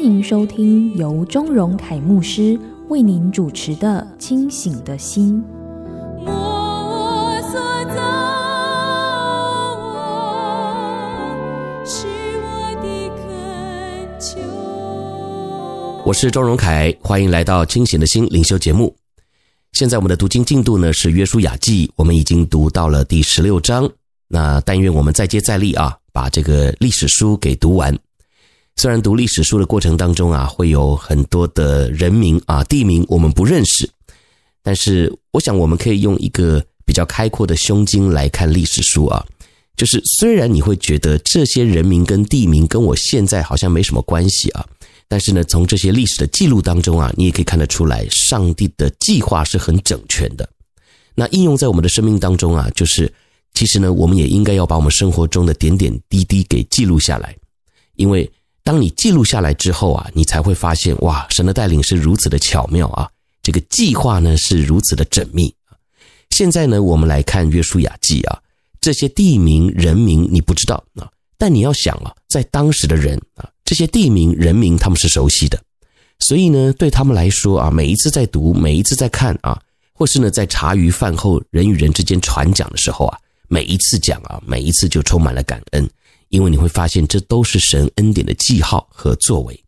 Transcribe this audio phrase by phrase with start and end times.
[0.00, 5.44] 欢迎收听由钟荣凯牧师为您主持的《清醒的心》。
[16.02, 18.96] 我是钟荣凯，欢迎来到清醒的心灵修节目。
[19.72, 23.86] 现在我们的读经进度呢是《约书亚记》，我们已经读到了第十六章。
[24.28, 27.94] 那但愿我们再接再厉啊，把这个历史书给读完。
[28.80, 33.86] 虽然读历史书的过程当中啊，会有很多的人名啊、地名我们不认识，
[34.62, 39.22] 但是我想我们可以用一个比较开阔的胸襟来看历史书啊。
[39.76, 44.66] 就是虽然你会觉得这些人名跟地名跟我现在好像没什么关系啊。
[45.08, 50.48] 但是呢，从这些历史的记录当中啊，你也可以看得出来，上帝的计划是很整全的。
[51.14, 53.12] 那应用在我们的生命当中啊，就是
[53.52, 57.36] 其实呢，我们也应该要把我们生活中的点点滴滴给记录下来，
[57.96, 58.30] 因为
[58.70, 63.10] 当你记录下来之后啊，你才会发现哇，神的带领是如此的巧妙啊，
[63.42, 65.52] 这个计划呢是如此的缜密。
[66.30, 68.38] 现在呢，我们来看约书亚记啊，
[68.80, 73.50] 这些地名人名你不知道啊，但你要想啊，在当时的人啊。
[73.64, 75.60] 这些地名人名他们是熟悉的，
[76.20, 79.60] 所以呢，对他们来说啊，每一次在读，每一次在看啊，
[79.92, 85.90] 或是呢，在茶余饭后人与人之间传讲的时候啊，每一次讲啊，每一次就充满了感恩，
[86.30, 89.64] 因为你会发现这都是神恩典的记号和作为。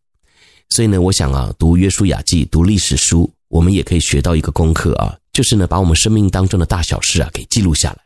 [0.70, 7.98] 所以呢，我想啊，读约书亚记，读历史书，我们也可以学到一个功课啊，就是呢，把我们生命当中的大小事啊给记录下来。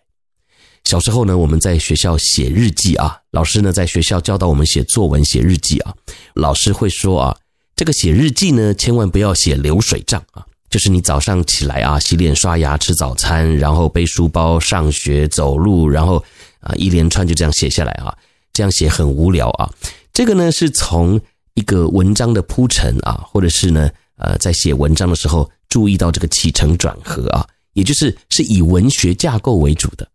[0.85, 5.95] 小时候呢，我们在学校写日记啊，老师呢在学校教导我们写作文、写日记啊。
[6.35, 7.37] 老师会说啊，
[7.75, 16.25] 这个写日记呢，千万不要写流水账啊，就是你早上起来啊，洗脸刷牙吃早餐，然后背书包上学走路，然后
[16.61, 18.17] 啊一连串就这样写下来啊，
[18.57, 19.71] 这样写很无聊啊。
[20.15, 21.21] 这个呢是从
[21.53, 30.09] 一个文章的铺陈啊，或者是呢呃在写文章的时候注意到这个起承转合啊，也就是是以文学架构为主的。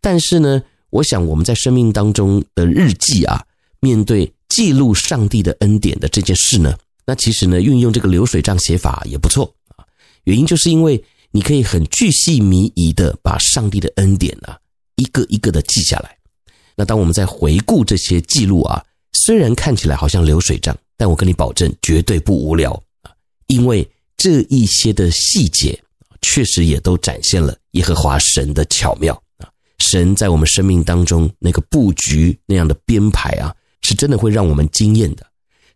[0.00, 0.60] 但是呢，
[0.90, 3.40] 我想我们在生命当中的日记啊，
[3.78, 6.76] 面对记录上帝的恩典的这件事呢，
[7.06, 9.86] 那其实呢，运用这个流水账写法也不错啊。
[10.24, 14.58] 原因就是因为你可以很巨细靡遗的把上帝的恩典啊，
[14.96, 16.16] 一个一个的记下来。
[16.80, 18.82] 那当我们在回顾这些记录啊，
[19.12, 23.12] 虽然看起来好像流水账，但我跟你保证绝对不无聊啊，
[23.48, 23.86] 因为
[24.16, 25.78] 这一些的细节
[26.22, 29.48] 确实也都展现了耶和华神的巧妙啊。
[29.78, 35.26] 神在我们生命当中那个布局那样的编排啊，是真的会让我们惊艳的，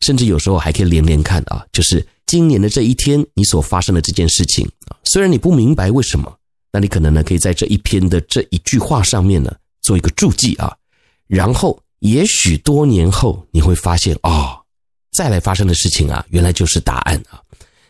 [0.00, 6.34] 甚至有时候还可以连连看啊，就是今年的这一天你所发生的这件事情啊，虽然你不明白为什么，
[6.72, 10.74] 那你可能呢可以在这一篇的这一句话上面呢做一个注记啊，
[11.34, 14.56] 然后也许多年后你会发现哦，
[15.16, 17.42] 再来发生的事情啊，原来就是答案啊，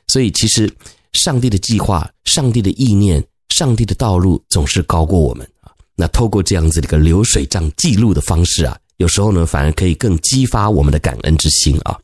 [0.09, 0.73] 所以其实
[1.13, 5.71] 上帝的计划、上帝的意念、上帝的道路总是高过我们啊。
[5.95, 11.99] 那透过这样子的一个流水账记录的方式啊，有时候呢，反而可以更激发我们的感恩之心啊。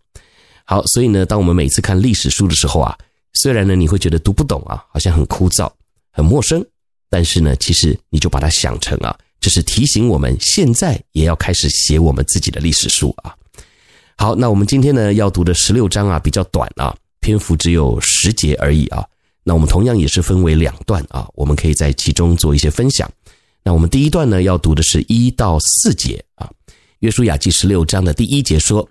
[0.67, 2.95] 好，所以呢，当我们每次看历史书的时候啊，
[3.33, 5.73] 虽然呢你会觉得读不懂啊，好像很枯燥、
[6.13, 6.63] 很陌生，
[7.09, 13.35] 但是呢，其实你就把它想成啊，就是提醒我们现在也要开始写我们自己的历史书啊。
[14.17, 19.05] 好，那我们今天呢要读的十六章啊比较短啊，篇幅只有十节而已啊。
[19.43, 23.11] 那我们同样也是分为两段啊，我们可以在其中做一些分享。
[23.65, 26.47] 那我们第一段呢，要读的是一到四节啊，
[27.01, 28.87] 《约书亚记》十六章的第一节说：“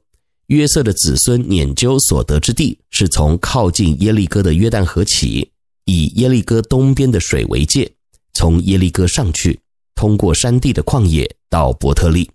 [0.48, 5.48] 约瑟的子孙拈阄所得之地，是从靠近耶利哥的约旦河起，
[5.86, 7.92] 以耶利哥东边的水为界，
[8.34, 9.60] 从耶利哥上去，
[10.00, 12.32] 通过山地的旷野到伯特利。”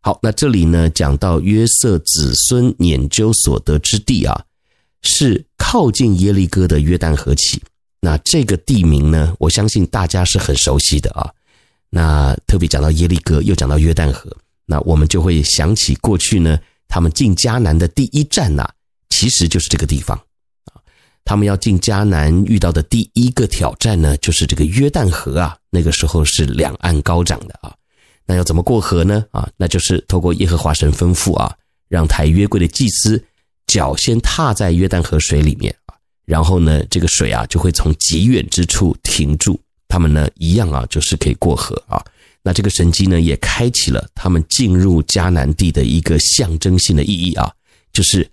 [0.00, 4.42] 好，那这里呢，讲到约瑟子孙研究所得之地啊，
[5.02, 7.62] 是靠近耶利哥的约旦河起。
[8.00, 11.30] 那这个地名呢，我相信大家是很熟悉的啊。
[11.90, 14.34] 那特别讲到耶利哥，又讲到约旦河，
[14.64, 16.58] 那我们就会想起过去呢，
[16.88, 18.66] 他们进迦南的第一站呐，
[19.10, 20.18] 其实就是这个地方。
[21.24, 25.56] 他们要进迦南遇到的第一个挑战呢，就是这个约旦河啊。
[25.70, 27.74] 那个时候是两岸高涨的啊。
[28.26, 29.24] 那要怎么过河呢？
[29.30, 31.54] 啊，那就是透过耶和华神吩咐啊，
[31.88, 33.22] 让抬约柜的祭司
[33.66, 39.58] 脚先踏在约旦河水里面啊，然后呢，这个水啊就会从极远之处停住，
[39.88, 42.02] 他们呢一样啊，就是可以过河啊。
[42.42, 47.52] 那这个神迹呢，也开启了他们进入迦南地的一个象征性的意义啊，
[47.92, 48.28] 就是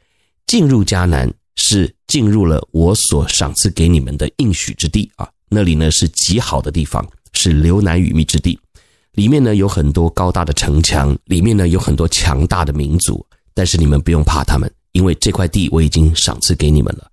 [0.45, 8.57] 进入迦南是进入了我所赏赐给你们的应许之地啊，那里呢是极好的地方，是流奶与蜜之地。
[9.11, 17.11] 里面呢有很多高大的城墙，里面呢有很多强大的民族，但是你们不用怕他们，因为这块地我已经赏赐给你们了。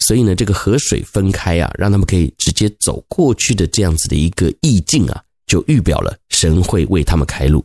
[0.00, 7.64] 所以呢，这个河水分开啊，让他们可以直接走过去的这样子的一个意境啊，就预表了神会为他们开路。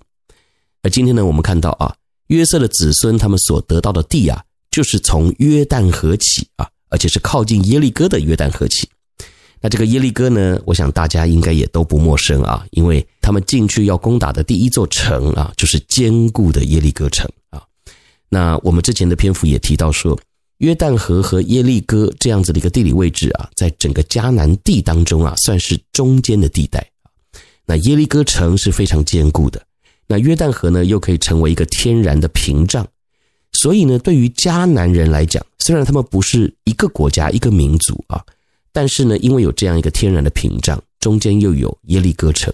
[0.81, 1.93] 而今天呢，我们看到啊，
[2.27, 4.41] 约瑟的子孙他们所得到的地啊，
[4.71, 8.87] 就是从约旦河起啊，而且是靠近耶利哥的约旦河起。
[9.59, 17.61] 那这个耶利哥呢，我想大家应该也都不陌生啊，因为他们进去要攻打的第一座城啊，就是坚固的耶利哥城啊。
[18.27, 20.19] 那我们之前的篇幅也提到说，
[20.57, 26.83] 约旦河和耶利哥这样子的一个地理位置啊，在整个迦南地当中啊，算是中间的地带。
[27.65, 29.61] 那耶利哥城是非常坚固的，
[30.07, 32.87] 那约旦河呢，又可以成为一个天然的屏障。
[33.61, 38.23] 所以呢，对于迦南人来讲，虽然他们不是一个国家、一个民族啊。
[38.73, 42.51] 但是呢，因为有这样一个天然的屏障，中间又有耶利哥城，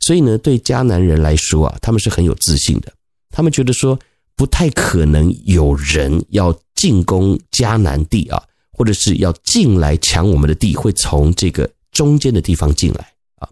[0.00, 2.92] 所以呢，对迦南人来说啊，他们是很有自信的。
[3.30, 3.98] 他们觉得说，
[4.36, 8.42] 不太可能有人要进攻迦南地啊，
[8.72, 13.48] 或者是要进来抢我们的地，会从这个中间的地方进来啊。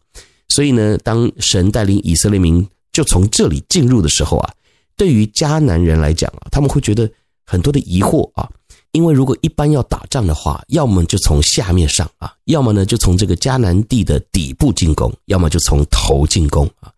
[0.48, 4.52] 所以呢，当神带领以色列民就从这里进入的时候啊，
[4.98, 7.10] 对于迦南人来讲啊，他们会觉得
[7.46, 8.46] 很多的疑惑啊。
[8.92, 16.90] 因为如果一般要打仗的话，要么就从下面上啊，要么呢就从这个迦南地的底部进攻，要么就从头进攻啊。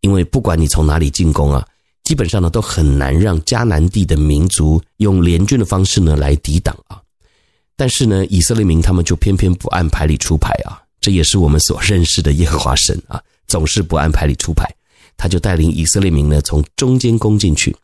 [0.00, 1.66] 因为不管你从哪里进攻啊，
[2.04, 7.00] 基本上呢都很难让迦南地的民族用联军的方式呢来抵挡啊。
[7.76, 14.68] 但是呢，以色列民他们就偏偏不按牌理出牌啊，这也是我们所认识的耶和华神啊，总是不按牌理出牌，
[15.16, 17.74] 他就带领以色列民呢从中间攻进去。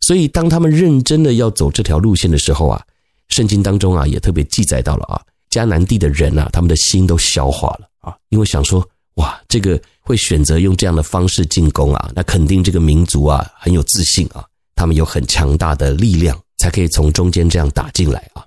[0.00, 2.82] 所以当他们认真的要走这条路线的时候啊。
[3.30, 14.44] 圣经当中啊，也特别记载到了啊，迦南地的人啊，他们的心都消化了啊，因为想说，哇，这个会选择用这样的方式进攻啊，那肯定这个民族啊很有自信啊，
[14.76, 18.45] 他们有很强大的力量，才可以从中间这样打进来啊。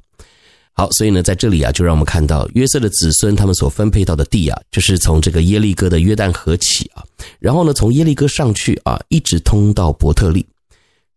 [0.80, 7.04] 好，所以呢，在这里啊，就让我们看到约瑟的子孙他们所分配到的地啊，就是从这个耶利哥的约旦河起啊，
[7.38, 10.46] 然后呢，从耶利哥上去啊，一直通到伯特利。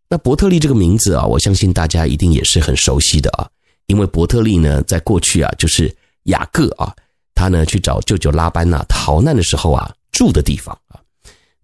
[0.08, 3.48] 那伯特利这个名字啊，我相信大家一定也是很熟悉的啊，
[3.86, 5.94] 因为伯特利呢，在过去啊，就是
[6.24, 6.92] 雅各啊，
[7.32, 10.98] 他呢去找舅舅拉班呐逃难的时候啊住的地方啊。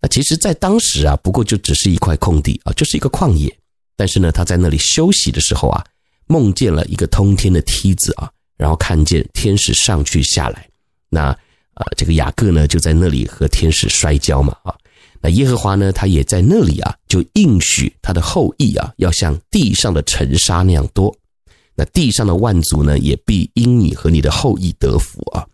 [0.01, 3.53] 那其实，在当时啊，不过就只是一块空地啊，就是一个旷野。
[3.97, 5.85] 但是呢，他在那里休息的时候啊，
[6.29, 10.69] 梦见了一个通天的梯子啊，然后看见天使上去下来。
[11.09, 11.37] 那
[11.75, 14.75] 啊，这个雅各呢，就在那里和天使摔跤嘛啊。
[15.21, 21.13] 那耶和华呢，他也在那里啊，就应许他的后裔啊，要像地上的尘沙那样多。
[21.75, 25.47] 那地上的万族呢，也必因你和你的后裔得福啊。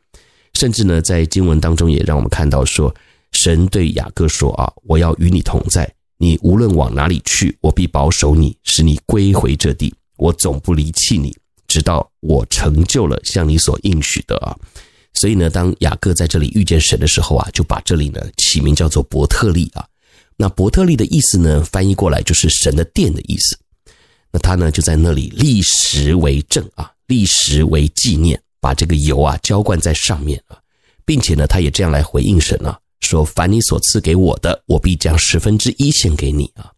[0.55, 2.95] 甚至呢，在经文当中也让我们看到说，
[3.33, 14.57] 神对雅各说啊，我要与你同在，你无论往哪里去，我必保守你，使你归回这地，我总不离弃你，直到我成就了向你所应许的啊。
[15.15, 19.87] 所以呢，当雅各在这里遇见神的时候啊，就把这里呢起名叫做伯特利啊。
[20.37, 23.57] 那伯特利的意思呢，翻译过来就是神的殿的意思。
[24.33, 30.59] 那他呢就在那里立石为证啊，立石为纪念，把这个油啊浇灌在上面啊，
[31.05, 36.73] 并且呢，他也这样来回应神啊，说：凡你所赐给我的，我必将十分之一献给你啊。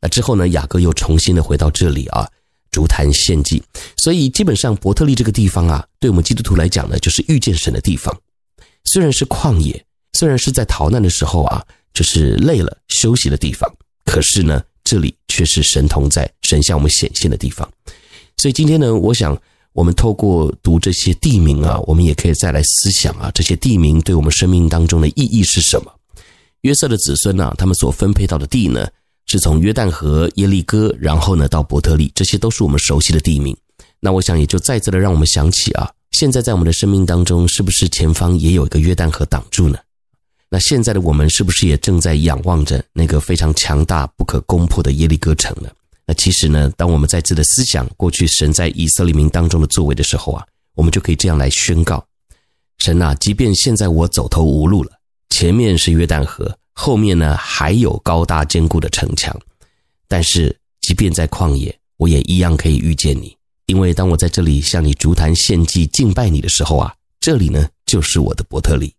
[0.00, 2.28] 那之后呢，雅各又重新的回到这里啊。
[2.70, 3.62] 筑坛献祭，
[3.96, 8.16] 所以基本上伯特利这个地方啊，对我们基督徒来讲呢，就是遇见神的地方。
[8.84, 13.70] 虽然是旷野，虽然是在逃难的时候啊，就是累了休息的地方，
[14.04, 17.68] 可是呢，这里却是神同在、神向我们显现的地方。
[18.36, 19.36] 所以今天呢，我想
[19.72, 25.92] 我们透过读这些地名啊，我们也可以再来思想啊，这些地名对我们生命当中的意义是什么？
[26.62, 28.88] 约瑟的子孙呢，他们所分配到的地呢？
[29.26, 33.56] 是从约旦河、耶利哥，然后呢到伯特利，这些都是我们熟悉的地名。
[34.00, 39.78] 那我想也就再次的让我们想起啊，现在在我们的生命当中，是不是前方也有一个约旦河挡住呢？
[40.48, 45.70] 那现在的我们是不是也正在仰望着那个非常强大、不可攻破的耶利哥城呢？
[46.06, 52.04] 那其实呢，当我们再次的思想过去神在以色列民当中的作为的时候啊，我们就可以这样来宣告：
[52.78, 54.90] 神啊，即便现在我走投无路了，
[55.28, 56.56] 前面是约旦河。
[56.82, 59.38] 后面呢还有高大坚固的城墙。
[60.08, 68.90] 但是，即便在旷野，我也一样可以遇见你，因为当我在这里向你筑坛献祭敬拜你的时候啊，这里呢就是我的伯特利。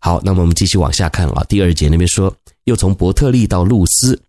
[0.00, 4.20] 好，那么我们继续往下看啊，第二节那边说，又从伯特利到露丝，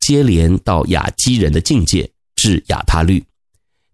[0.00, 3.24] 接连到雅基人的境界，至亚他律。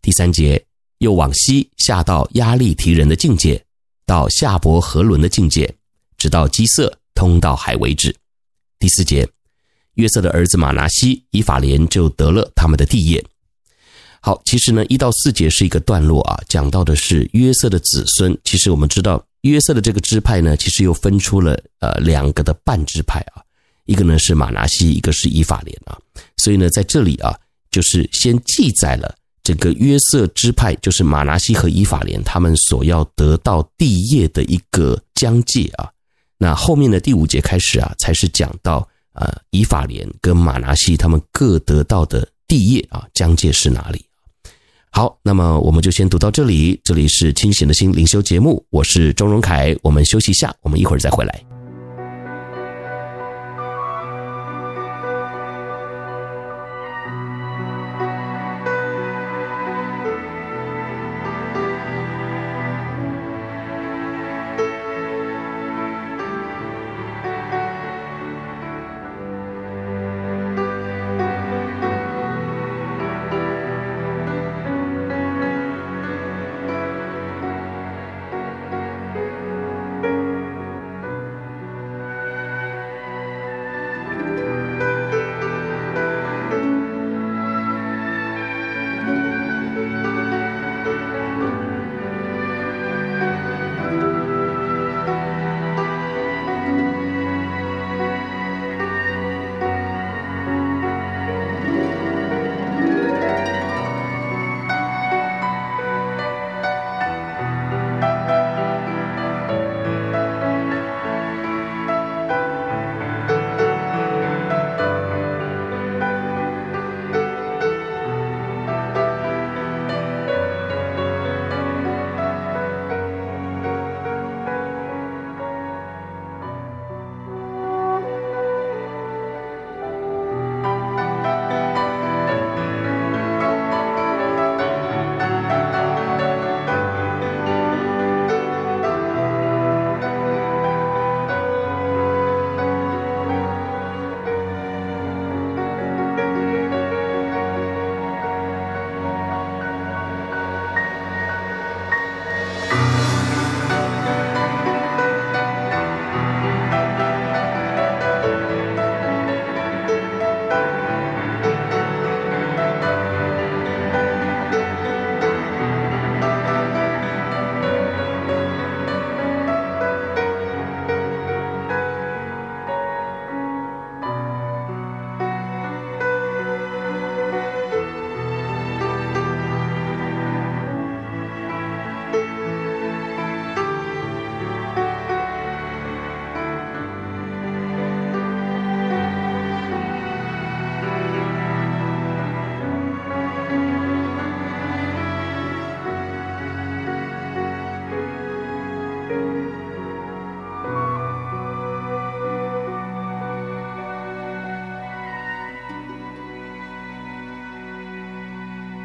[0.01, 0.65] 第三节
[0.99, 3.63] 又往西下到亚利提人的境界，
[4.07, 5.73] 到夏伯和伦的境界，
[6.17, 8.17] 直到基色，通到海为止。
[8.79, 9.29] 第四节。
[9.95, 13.23] 约瑟的儿子马拿西、以法莲就得了他们的地业。
[14.23, 18.39] 好，其实呢，一到四节是一个段落啊，讲到的是约瑟的子孙。
[18.43, 23.43] 其实我们知道，约瑟的这个支派呢，其实又分出了呃两个的半支派啊，
[23.85, 25.99] 一个呢是马拿西，一个是以法莲啊。
[26.39, 27.37] 所以呢，在这里啊，
[27.71, 35.91] 就是先记载了这个约瑟支派，就是马拿西和以法莲他们所要得到地业的一个疆界啊。
[36.43, 38.89] 那后面的第五节开始啊，才是讲到。
[39.13, 44.03] 呃，以法莲跟马拿西他们各得到的地业啊，疆界是哪里？
[44.91, 46.81] 好，那么我们就先读到这里。
[46.85, 49.77] 这里是清醒的心灵修节目，我是钟荣凯。
[49.83, 51.50] 我们休息一下，我们一会儿再回来。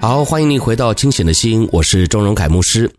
[0.07, 2.93] 好，欢迎你回到清醒的心，我是钟荣凯牧师。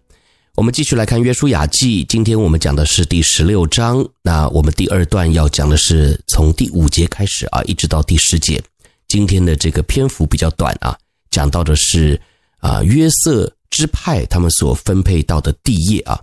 [0.57, 4.05] 我们继续来看《约书亚记》，今天我们讲的是第十六章。
[4.23, 8.61] 那我们第二段要讲的是从第五节开始啊，一直到第十节。
[9.07, 10.99] 今天的这个篇幅比较短啊，
[11.31, 12.21] 讲到的是
[12.59, 16.21] 啊约瑟支派他们所分配到的地业啊。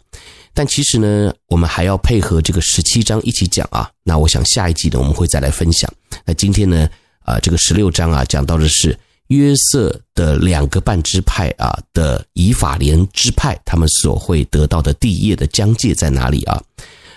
[0.54, 3.90] 但其实呢，我们还要配合这个十七章一起讲啊。
[4.04, 5.90] 那我想下一集呢，我们会再来分享。
[6.26, 6.90] 那今天呢，
[7.22, 9.00] 啊这个十六章啊，讲到的是。
[9.34, 16.62] 约瑟的两个半支派啊的以法莲支派，他们所会得到的地业的疆界在哪里啊？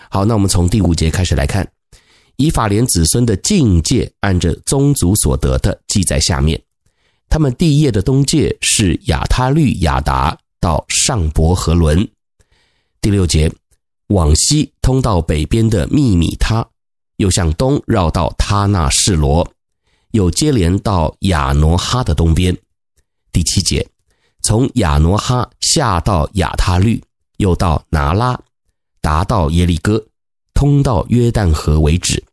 [0.09, 1.69] 好，那我们从第五节开始来看，
[2.37, 6.61] 以法莲子孙的境界，按着宗族所得的记在下面。
[7.29, 12.09] 他们地业的东界是亚他律亚达到上伯和伦。
[13.01, 13.53] 第六节
[14.09, 16.67] 往西通到北边的秘密他，
[17.17, 19.47] 又向东绕到他那示罗。
[20.17, 22.57] 又接连到亚挪哈的东边，
[23.31, 23.87] 第七节，
[24.43, 27.05] 从亚挪哈下到亚他律，
[27.37, 28.41] 又到拿拉，
[29.03, 30.03] 达到耶利哥，
[30.55, 32.25] 通到约旦河为止。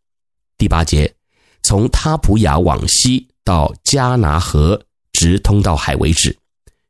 [0.57, 1.13] 第八节，
[1.61, 6.33] 从他普雅往西到加拿河，直通到海为止。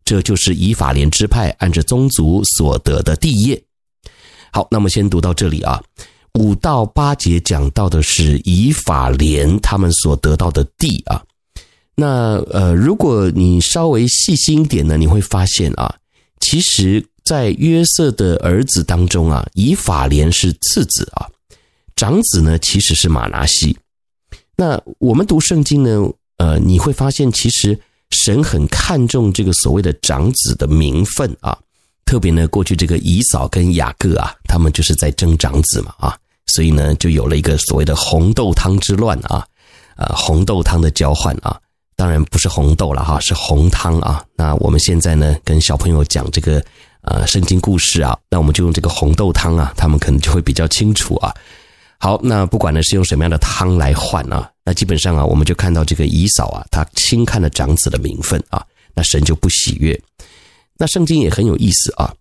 [0.06, 3.60] 这就是以法莲支派按着宗族所得的地业。
[4.52, 5.82] 好，那么先读到这里啊，
[6.40, 11.24] 五到八节讲到的是以法莲他们所得到的地啊。
[11.96, 15.96] 那呃，如果你稍微细心一点呢，你会发现啊，
[16.40, 21.28] 其实，在约瑟的儿子当中啊，以法莲是次子啊，
[21.96, 23.78] 长子呢其实是马拿西。
[24.56, 27.80] 那我们读圣经呢，呃，你会发现其实。
[28.16, 31.58] 神很看重这个所谓的长子的名分啊，
[32.06, 36.16] 特别呢，过去这个以扫跟雅各啊，他们就是在争长子嘛啊，
[36.54, 39.46] 所以呢，就有了一个所谓的红豆汤之乱啊，
[39.96, 41.60] 呃，红豆汤的交换啊，
[41.96, 44.24] 当然不是红豆了哈，是红汤啊。
[44.36, 46.64] 那我们现在呢，跟小朋友讲这个
[47.02, 51.34] 呃圣经故事啊，那我们就用这个红豆汤啊，他们可能就会比较清楚啊。
[52.00, 60.00] 好，那不管呢是用什么样的汤来换啊，那基本上啊，我们就看到这个姨嫂啊，她轻看了长子的名分啊，那神就不喜悦。
[60.78, 62.14] 那圣经也很有意思啊，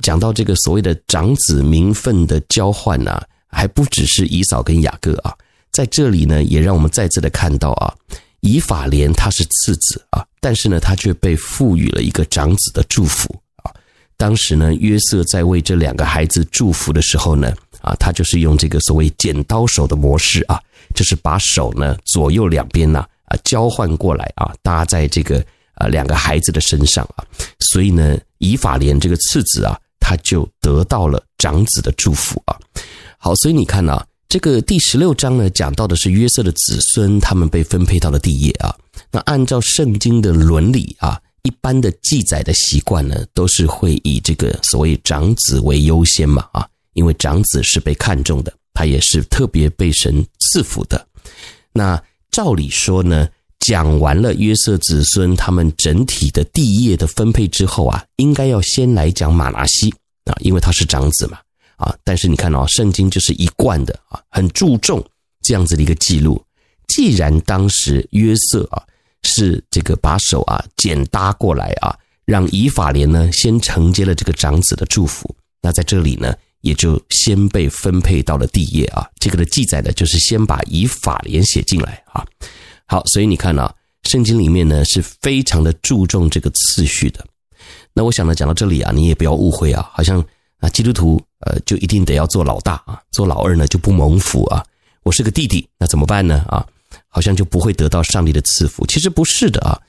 [0.00, 5.34] 讲到这个所谓的长子名分的交换啊，还不只是以扫跟雅各啊，
[5.70, 7.94] 在这里呢，也让我们再次的看到啊，
[8.40, 13.72] 以法莲他是次子啊，但是呢，他却被赋予了一个长子的祝福啊。
[14.16, 17.54] 当时呢，约瑟在为这两个孩子祝福的时候呢。
[17.82, 20.60] 啊，他就是用这个所谓剪刀手的模式啊，
[20.92, 25.38] 就是把手呢左右两边呢啊交换过来啊，搭在这个
[25.74, 27.22] 啊两个孩子的身上啊，
[27.60, 32.58] 所以呢，以法莲这个次子啊，他就得到了长子的祝福啊。
[33.18, 38.74] 好，所以你看啊，这个第十六章呢讲到的是约瑟的子孙他们被分配到了地业啊。
[39.10, 46.66] 那按照圣经的伦理啊，一般的记载的习惯呢，都是会以这个所谓长子为优先嘛啊。
[46.94, 51.06] 因为长子是被看重的，他也是特别被神赐福的。
[51.72, 53.28] 那照理说呢，
[53.60, 59.92] 讲完了约瑟子孙他们整体的地业的分配之后啊，应该要先来讲马拿西
[60.24, 61.38] 啊，因为他是长子嘛
[61.76, 61.96] 啊。
[62.04, 65.04] 但是你看哦，圣经就是一贯的啊，很注重
[65.42, 66.42] 这样子的一个记录。
[66.88, 68.82] 既然当时约瑟啊
[69.22, 76.34] 是这个把手啊剪搭过来啊，让以法莲呢先承接了这个长子的祝福，那在这里呢。
[76.62, 82.26] 也就先被分配到了地业啊，这个的记载呢，就是先把以法莲写进来啊。
[82.86, 87.24] 好，所以你看啊，圣经里面呢是非常的注重这个次序的。
[87.92, 90.24] 那我想呢，讲到这里啊，你也不要误会啊，好像
[90.60, 94.64] 啊基督徒呃就一定得要做老大啊，做老二呢就不蒙福啊。
[95.02, 96.44] 我是个弟弟，那怎么办呢？
[96.48, 96.66] 啊，
[97.08, 98.86] 好像就不会得到上帝的赐福。
[98.86, 99.80] 其实不是的啊，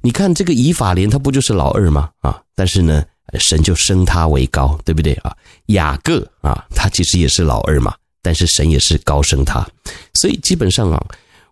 [0.00, 2.10] 你看这个以法莲他不就是老二吗？
[2.20, 3.04] 啊，但是呢。
[3.40, 5.34] 神就升他为高，对不对啊？
[5.66, 9.66] 雅各啊，他其实也是老二嘛，但是神也是高升他，
[10.12, 11.04] 所以基本上啊，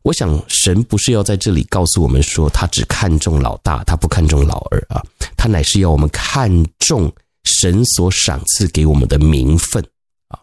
[0.03, 5.03] 我想神不是要在这里告诉我们说他只看重老大，他不看重老二啊，
[5.37, 7.11] 他乃是要我们看重
[7.44, 9.85] 神所赏赐给我们的名分
[10.28, 10.38] 啊。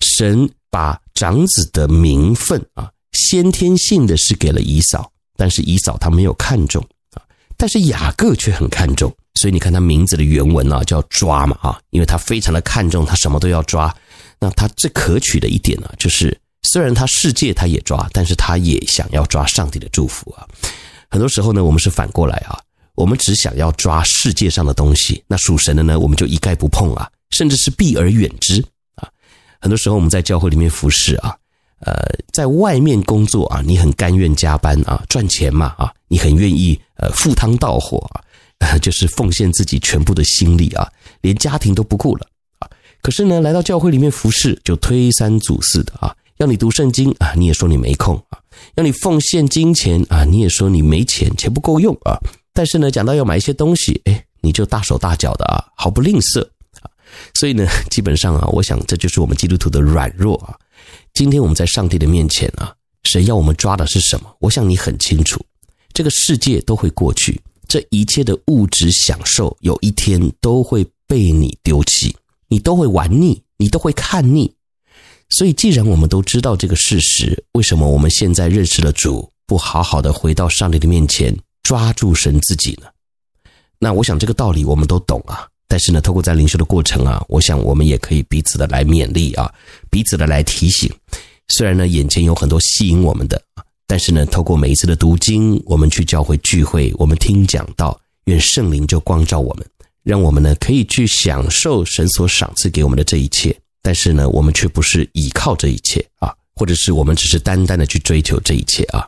[0.00, 7.22] 神把长子的名分啊，先天性的是给了以嫂，但是以嫂她没有看重啊，
[7.56, 9.14] 但是雅各却很看重。
[9.40, 13.92] 所以你看他名字的原文啊，叫抓嘛啊，因为他非常的看重，他什么都要抓。
[14.38, 16.38] 那他最可取的一点呢，就是
[16.70, 20.46] 虽然他世界他也抓，但是他也想要抓上帝的祝福啊。
[21.10, 22.60] 很多时候呢，我们是反过来啊，
[22.94, 28.64] 我们只想要抓世界上的东西，那属神的呢，我们就一概不碰啊，甚至是避而远之
[28.96, 29.08] 啊。
[29.60, 31.36] 很多时候我们在教会里面服侍啊，
[31.80, 31.92] 呃，
[32.32, 38.20] 在外面工作啊，你很甘愿加班啊，赚钱嘛啊，你很愿意呃赴汤蹈火啊。
[38.80, 42.26] 就是奉献自己全部的心力啊，连家庭都不顾了
[42.60, 42.70] 啊！
[43.02, 48.38] 可是呢，来到教会里面服侍，就推三阻四的啊，要你读圣经啊，你也说你没空啊；
[48.76, 52.16] 要你奉献金钱啊，你也说你没钱，钱不够用啊。
[52.54, 56.40] 但是呢，讲到要买一些东西，哎，你就大手大脚的啊，毫不吝啬
[56.80, 56.88] 啊。
[57.34, 60.56] 所以呢，基本上啊，我想这就是我们基督徒的软弱啊。
[61.12, 64.34] 今天我们在上帝的面前啊，神要我们抓的是什么？
[64.38, 65.44] 我想你很清楚，
[65.92, 67.40] 这个世界都会过去。
[67.66, 72.14] 这一切的物质享受，有一天都会被你丢弃，
[72.46, 74.54] 你都会玩腻，你都会看腻。
[75.30, 82.86] 所以，既然我们都知道这个事实，为什么我们现在认识了主，不好好的回到上帝的面前，抓住神自己呢？
[83.80, 85.48] 那我想这个道理我们都懂啊。
[85.66, 89.52] 但是呢，透过在灵修的过程啊，我想我们也可以彼此的来勉励啊，
[89.90, 90.88] 彼此的来提醒。
[91.48, 93.42] 虽然呢，眼前有很多吸引我们的。
[93.86, 99.66] 但是呢，透过每一次的读经，我们去教会聚会，我们听讲道，愿圣灵就光照我们，
[100.02, 103.54] 让我们呢可以去享受神所赏赐给我们的这一切。
[103.82, 109.06] 但是呢，我们却不是依靠这一切啊，或者是我们只是单单的去追求这一切啊。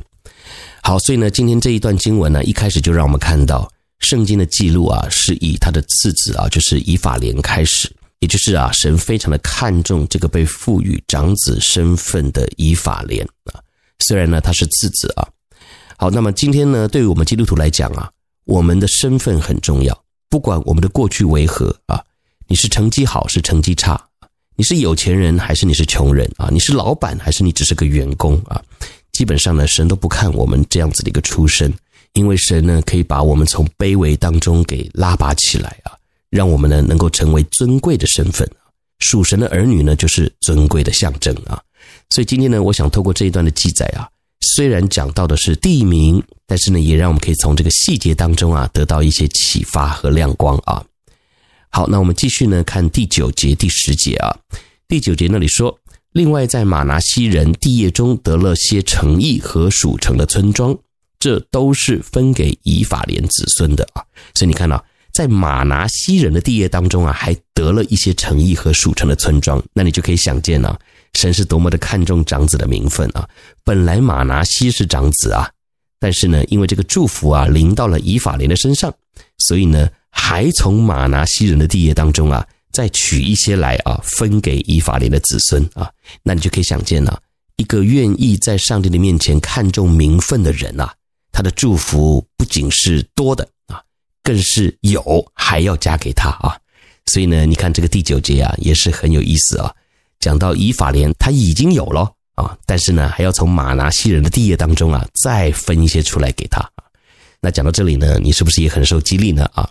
[0.87, 3.68] 好，所以呢，今天这一段经文呢，一开始就让我们看到
[3.99, 13.59] 圣经的记录啊，是以他的次子啊，就是以法莲开始，也就是啊，神非常的看重这个被赋予长子身份的以法莲啊。
[13.99, 15.27] 虽然呢，他是次子啊。
[15.99, 18.09] 好，那么今天呢，对于我们基督徒来讲啊，
[18.44, 22.01] 我们的身份很重要，不管我们的过去为何啊，
[22.46, 24.01] 你是成绩好是成绩差，
[24.55, 28.62] 你是有钱人还是你是穷人啊，你是老板还是你只是个员工啊。
[29.17, 31.73] 基本上呢，神都不看我们这样子的一个出身，
[32.13, 35.97] 因为神呢可以把我们从卑微当中给拉拔起来啊，
[36.29, 38.47] 让我们呢能够成为尊贵的身份。
[38.99, 41.59] 属神的儿女呢就是尊贵的象征啊。
[42.11, 44.07] 所以今天呢，我想透过这一段的记载啊，
[44.55, 50.85] 虽然讲到的是地名，但是呢，也让我们可以从这个细节当中啊得到一些启发和亮光啊。
[51.71, 54.37] 好，那我们继续呢看第九节、第十节啊。
[54.87, 55.75] 第九节那里说。
[56.17, 60.75] 另外，在马拿西人地业中得了些城邑和属城的村庄，
[61.19, 64.01] 这都是分给以法莲子孙的啊。
[64.35, 70.79] 所以你看到，在马拿西人的地业当中啊，还得了一些城邑和属城的村庄，那你就可以想见啊，
[71.13, 73.29] 神是多么的看重长子的名分啊。
[73.63, 75.51] 本来马拿西是长子啊，
[76.01, 78.91] 但是呢，因为这个祝福啊临到了以法莲的身上，
[79.37, 82.49] 所以呢，还从马拿西人的地业当中啊。
[82.77, 85.91] 再取一些来啊，分给以法莲的子孙啊，
[86.23, 87.19] 那你就可以想见啊，
[87.57, 90.93] 一个愿意在上帝的面前看重名分的人啊，
[91.33, 93.81] 他的祝福不仅是多的啊，
[94.23, 96.55] 更是有还要加给他啊。
[97.07, 99.75] 所以呢，你看这个第九节啊，也是很有意思啊。
[100.21, 106.62] 讲到以法莲他已经有了啊，但是呢，还要从玛拿西人的地业当中啊，再分一些出来给他。
[107.41, 109.49] 那讲到这里呢，你是不是也很受激励呢？
[109.55, 109.67] 啊，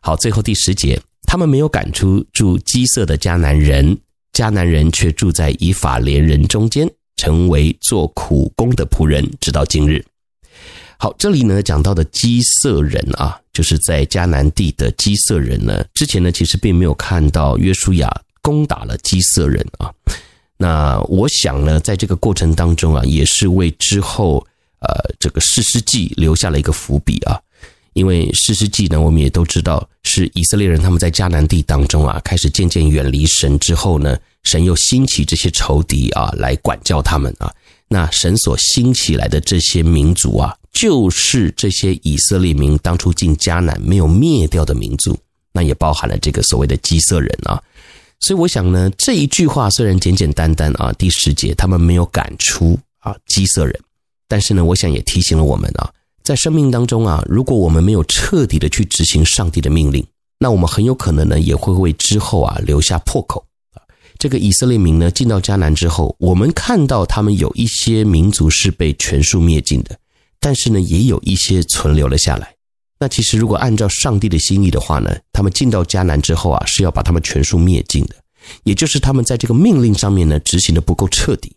[0.00, 1.00] 好，最后第十节。
[1.28, 3.98] 他们没有赶出住基色的迦南人，
[4.32, 10.02] 迦南人却住在以法莲人中间，成为做苦工的仆人，直到今日。
[10.96, 15.84] 好，这里呢讲到的基色人啊，就是在迦南地的基色人呢。
[15.92, 18.10] 之前呢其实并没有看到约书亚
[18.40, 19.92] 攻打了基色人啊。
[20.56, 24.38] 那我想呢，在这个过程当中啊，也是为之后
[24.80, 27.38] 呃这个士师记留下了一个伏笔啊。
[27.98, 37.52] 因为士师记呢，我们也都知道是以色列人他们在迦南地当中啊，开始渐渐远离神之后呢，神又兴起这些仇敌啊来管教他们啊。
[37.88, 45.18] 那神所兴起来的这些民族啊，就是这些以色列民当初进迦南没有灭掉的民族，
[45.50, 47.60] 那也包含了这个所谓的基色人啊。
[48.20, 53.76] 所以我想呢，这一句话虽然简简单单啊，第十节他们没有赶出啊基色人，
[54.28, 55.90] 但是呢，我想也提醒了我们啊。
[56.28, 60.06] 在生命当中啊，如果我们没有彻底的去执行上帝的命令，
[60.38, 63.42] 那我们很有可能呢，也会为之后啊留下破口。
[64.18, 69.98] 这个以色列民呢，进到迦南之后，我们看到他们有一些民族是被全数灭尽的，
[70.38, 72.54] 但是呢，也有一些存留了下来。
[73.00, 78.14] 那其实如果按照上帝的心意的话呢，他们进到迦南之后啊，是要把他们全数灭尽的，
[78.64, 81.56] 也就是他们在这个命令上面呢，执行的不够彻底。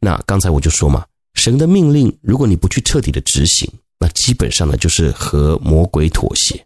[0.00, 3.68] 那刚才我就说嘛，神的命令，如果你不去彻底的执行，
[3.98, 6.64] 那基本上呢，就是和魔鬼妥协，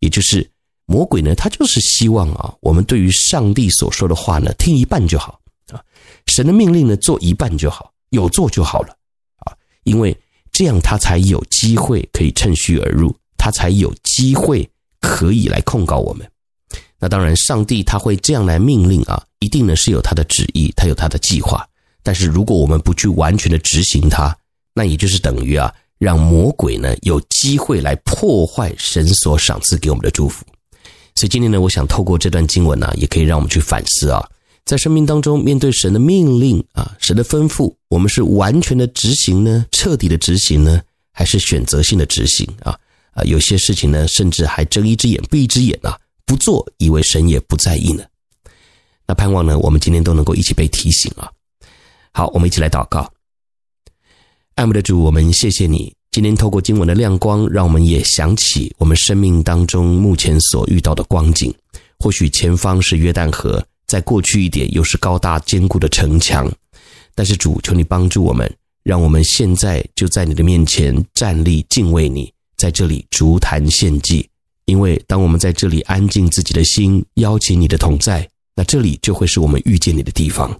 [0.00, 0.48] 也就是
[0.86, 5.40] 魔鬼呢，他就是希望啊，我们对于上帝所说的话呢，听一半就好
[5.72, 5.82] 啊，
[6.26, 8.96] 神的命令呢，做一半就好，有做就好了
[9.38, 10.16] 啊，因为
[10.52, 14.68] 这样他才有机会可以趁虚而入，他才有机会
[15.00, 16.28] 可以来控告我们。
[16.98, 21.66] 那当然，上帝他会这样来命令啊，一定呢是有他的旨意，他有他的计划。
[22.04, 24.36] 但是如果我们不去完全的执行它，
[24.72, 25.74] 那也就是等于啊。
[25.96, 30.44] 让魔鬼呢有机会来破坏神所赏赐给我们的祝福，
[31.14, 34.28] 所以今天呢，我想透过这段经文呢，也可以让我们去反思啊，
[34.66, 42.76] 在生命当中面对神的命令啊，神的吩咐，我们是完全的执行呢，彻底的执行呢，还是选择性的执行啊？
[43.12, 48.04] 啊，有些事情呢，甚至还睁一只眼闭一只眼啊，不做，以为神也不在意呢。
[49.06, 51.30] 那盼望呢，我们今天都能够一起被提醒啊。
[52.16, 53.12] 好，我们一起来祷告。
[54.54, 55.92] 爱慕的主，我们谢谢你。
[56.12, 61.52] 今天透过经文的亮光，让我们也想起我们生命当中目前所遇到的光景。
[61.98, 66.48] 或许前方是约旦河，再过去一点又是高大坚固的城墙。
[67.16, 68.48] 但是主，求你帮助我们，
[68.84, 74.24] 让我们现在就在你的面前站立敬畏你，在这里足坛献祭。
[74.66, 80.56] 因为当我们在这里安静自己的心，邀请你的同在，那这里就会是我们遇见你的地方。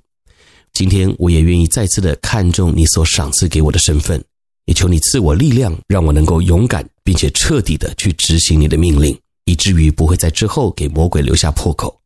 [0.74, 4.22] 今天我也愿意再次的看重你所赏赐给我的身份，
[4.66, 12.00] 也求你赐我力量，让我能够勇敢并且彻底的去执行你的命令，以至于不会在之后给魔鬼留下破口。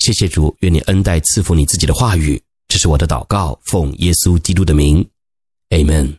[0.00, 2.42] 谢谢主，愿你恩待赐福你自己的话语。
[2.66, 5.06] 这是我的祷告，奉耶稣基督的名
[5.70, 6.16] ，Amen。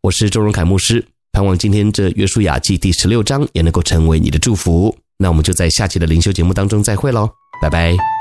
[0.00, 4.96] 我是周荣凯牧师，盼望今天这约书亚记第十六章也能够成为你的祝福。
[5.16, 7.28] 那我们就在下期的灵修节目当中再会喽，
[7.60, 8.19] 拜拜。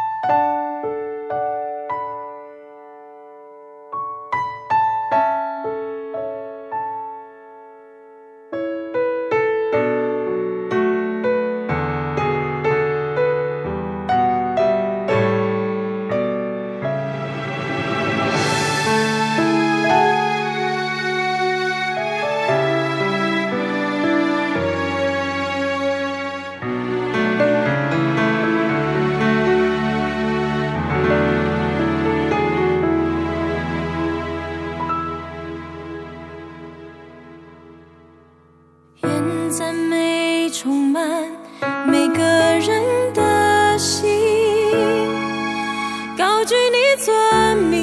[46.50, 47.78] 许你尊名，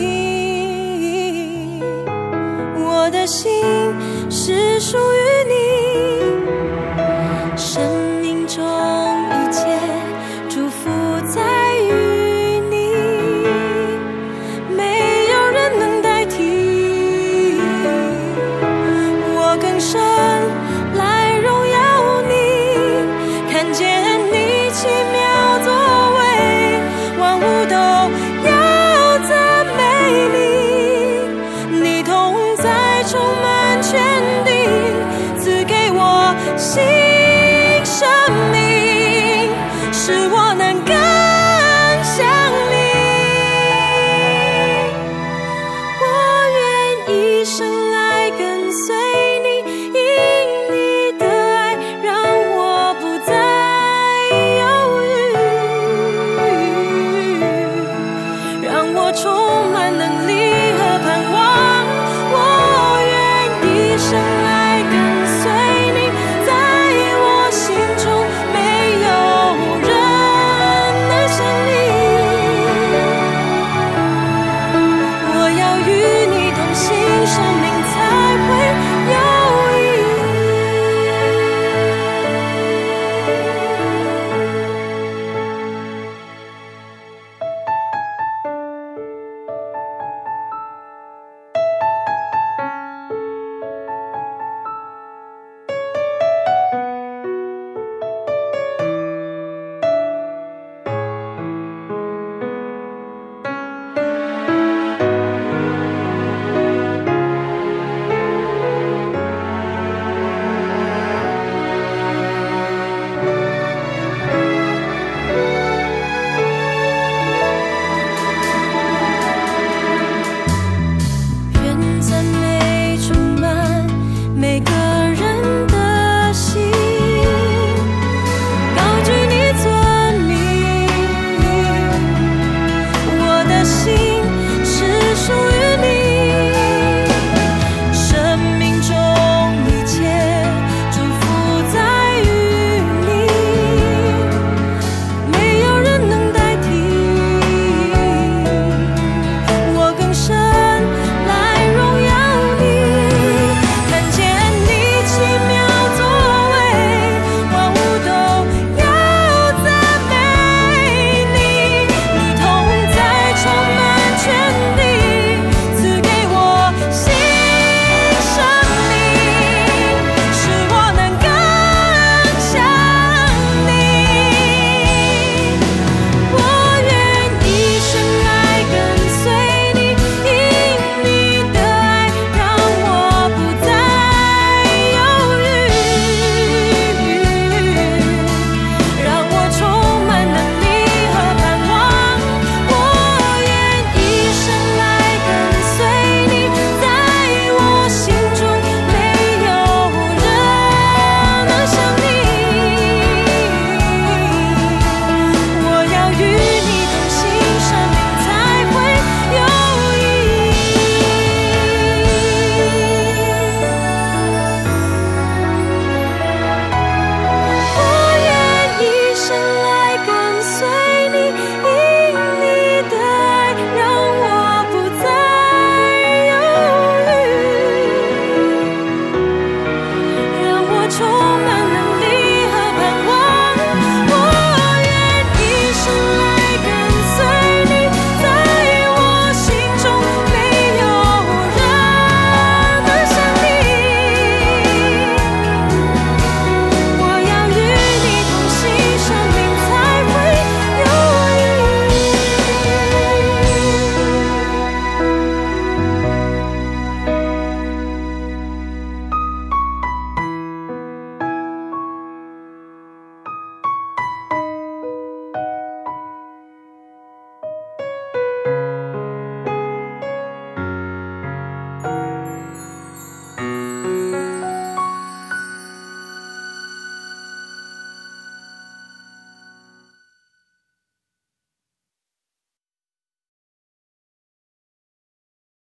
[2.74, 3.62] 我的心
[4.28, 5.65] 是属于你。